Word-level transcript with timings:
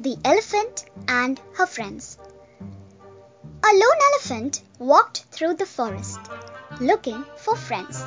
The 0.00 0.16
Elephant 0.24 0.84
and 1.08 1.40
Her 1.54 1.66
Friends 1.66 2.18
A 2.60 3.70
lone 3.72 4.00
elephant 4.12 4.62
walked 4.78 5.24
through 5.32 5.54
the 5.54 5.66
forest, 5.66 6.20
looking 6.80 7.24
for 7.36 7.56
friends. 7.56 8.04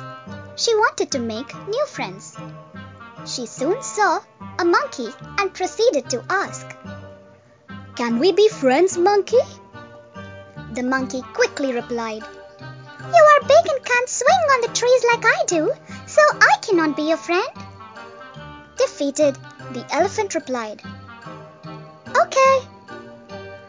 She 0.56 0.74
wanted 0.74 1.10
to 1.10 1.18
make 1.18 1.54
new 1.68 1.84
friends. 1.84 2.34
She 3.26 3.44
soon 3.44 3.82
saw 3.82 4.20
a 4.58 4.64
monkey 4.64 5.10
and 5.36 5.52
proceeded 5.52 6.08
to 6.08 6.24
ask, 6.30 6.66
Can 7.94 8.18
we 8.18 8.32
be 8.32 8.48
friends, 8.48 8.96
monkey? 8.96 9.44
The 10.72 10.82
monkey 10.82 11.20
quickly 11.34 11.74
replied, 11.74 12.22
You 12.22 13.22
are 13.32 13.48
big 13.48 13.66
and 13.70 13.84
can't 13.84 14.08
swing 14.08 14.44
on 14.54 14.62
the 14.62 14.72
trees 14.72 15.04
like 15.12 15.26
I 15.26 15.44
do, 15.46 15.70
so 16.06 16.22
I 16.40 16.56
cannot 16.62 16.96
be 16.96 17.02
your 17.10 17.18
friend. 17.18 17.52
Defeated, 18.78 19.36
the 19.72 19.86
elephant 19.90 20.34
replied, 20.34 20.80
Okay, 22.20 22.58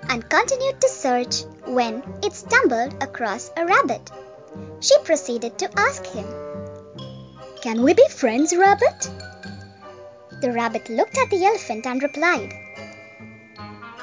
and 0.09 0.29
continued 0.29 0.79
to 0.81 0.89
search 0.89 1.43
when 1.65 2.03
it 2.21 2.33
stumbled 2.33 3.01
across 3.01 3.49
a 3.57 3.65
rabbit. 3.65 4.11
She 4.79 4.97
proceeded 4.99 5.57
to 5.59 5.79
ask 5.79 6.05
him, 6.05 6.25
Can 7.61 7.83
we 7.83 7.93
be 7.93 8.07
friends, 8.09 8.55
rabbit? 8.55 9.09
The 10.41 10.51
rabbit 10.51 10.89
looked 10.89 11.17
at 11.17 11.29
the 11.29 11.45
elephant 11.45 11.85
and 11.85 12.03
replied, 12.03 12.53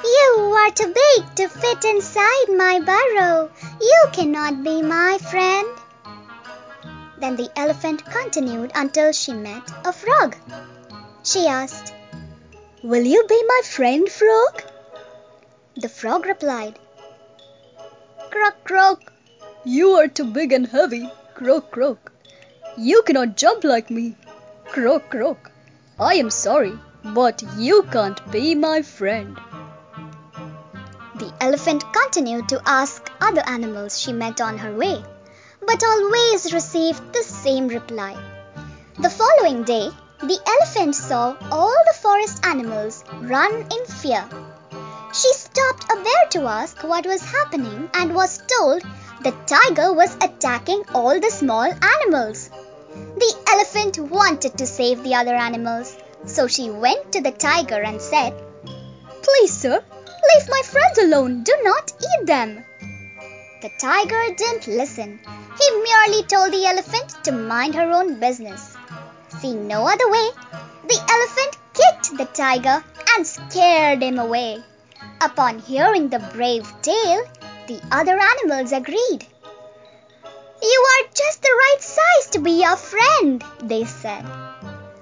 You 0.03 0.55
are 0.57 0.71
too 0.71 0.93
big 0.93 1.35
to 1.35 1.47
fit 1.47 1.85
inside 1.85 2.49
my 2.49 2.79
burrow. 2.79 3.51
You 3.79 4.03
cannot 4.11 4.63
be 4.63 4.81
my 4.81 5.19
friend. 5.19 5.69
Then 7.19 7.35
the 7.35 7.51
elephant 7.55 8.03
continued 8.03 8.71
until 8.73 9.11
she 9.11 9.33
met 9.33 9.71
a 9.85 9.93
frog. 9.93 10.35
She 11.23 11.45
asked, 11.45 11.93
Will 12.83 13.05
you 13.05 13.23
be 13.27 13.43
my 13.47 13.61
friend, 13.63 14.09
frog? 14.09 14.63
The 15.75 15.87
frog 15.87 16.25
replied, 16.25 16.79
Croak, 18.31 18.63
croak. 18.63 19.13
You 19.63 19.89
are 19.91 20.07
too 20.07 20.25
big 20.25 20.51
and 20.51 20.65
heavy. 20.65 21.07
Croak, 21.35 21.69
croak. 21.69 22.11
You 22.77 23.03
cannot 23.03 23.37
jump 23.37 23.63
like 23.63 23.91
me. 23.91 24.15
Croak, 24.65 25.11
croak. 25.11 25.51
I 25.99 26.15
am 26.15 26.31
sorry, 26.31 26.73
but 27.03 27.43
you 27.55 27.83
can't 27.91 28.19
be 28.31 28.55
my 28.55 28.81
friend. 28.81 29.37
The 31.15 31.31
elephant 31.39 31.83
continued 31.93 32.49
to 32.49 32.63
ask 32.65 33.11
other 33.21 33.43
animals 33.45 33.99
she 33.99 34.11
met 34.11 34.41
on 34.41 34.57
her 34.57 34.75
way, 34.75 35.03
but 35.67 35.83
always 35.83 36.51
received 36.51 37.13
the 37.13 37.21
same 37.21 37.67
reply. 37.67 38.17
The 38.97 39.11
following 39.11 39.61
day, 39.65 39.91
the 40.23 40.39
elephant 40.45 40.95
saw 40.95 41.35
all 41.51 41.75
the 41.87 41.99
forest 41.99 42.45
animals 42.45 43.03
run 43.21 43.53
in 43.53 43.85
fear. 43.85 44.23
She 45.13 45.33
stopped 45.33 45.91
a 45.91 45.95
bear 45.95 46.25
to 46.31 46.47
ask 46.47 46.83
what 46.83 47.07
was 47.07 47.23
happening 47.23 47.89
and 47.93 48.13
was 48.13 48.39
told 48.47 48.83
the 49.23 49.33
tiger 49.45 49.91
was 49.91 50.15
attacking 50.21 50.83
all 50.93 51.19
the 51.19 51.31
small 51.31 51.63
animals. 51.95 52.49
The 52.93 53.35
elephant 53.47 53.97
wanted 53.99 54.57
to 54.57 54.67
save 54.67 55.03
the 55.03 55.15
other 55.15 55.35
animals, 55.35 55.97
so 56.25 56.47
she 56.47 56.69
went 56.69 57.11
to 57.13 57.21
the 57.21 57.31
tiger 57.31 57.81
and 57.81 58.01
said, 58.01 58.33
Please, 59.23 59.51
sir, 59.53 59.83
leave 60.33 60.49
my 60.49 60.61
friends 60.63 60.97
alone. 60.99 61.43
Do 61.43 61.55
not 61.63 61.93
eat 61.99 62.27
them. 62.27 62.63
The 63.61 63.71
tiger 63.79 64.35
didn't 64.35 64.67
listen. 64.67 65.19
He 65.59 65.81
merely 65.81 66.23
told 66.23 66.53
the 66.53 66.65
elephant 66.65 67.23
to 67.23 67.31
mind 67.31 67.75
her 67.75 67.91
own 67.91 68.19
business. 68.19 68.75
Seeing 69.41 69.67
no 69.67 69.87
other 69.87 70.07
way, 70.07 70.29
the 70.87 70.99
elephant 71.09 71.57
kicked 71.73 72.15
the 72.15 72.25
tiger 72.25 72.83
and 73.15 73.25
scared 73.25 74.03
him 74.03 74.19
away. 74.19 74.63
Upon 75.19 75.57
hearing 75.57 76.09
the 76.09 76.19
brave 76.19 76.71
tale, 76.83 77.23
the 77.67 77.81
other 77.91 78.19
animals 78.19 78.71
agreed. 78.71 79.25
You 80.61 80.85
are 80.91 81.09
just 81.15 81.41
the 81.41 81.55
right 81.63 81.81
size 81.81 82.29
to 82.33 82.39
be 82.39 82.63
our 82.63 82.77
friend, 82.77 83.43
they 83.63 83.85
said. 83.85 84.25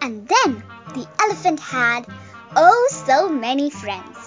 And 0.02 0.26
then 0.26 0.64
the 0.94 1.06
elephant 1.20 1.60
had 1.60 2.06
oh 2.56 2.88
so 3.06 3.28
many 3.28 3.70
friends. 3.70 4.19